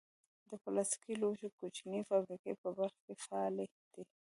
[0.49, 4.03] د پلاستیکي لوښو کوچنۍ فابریکې په بلخ کې فعالې دي.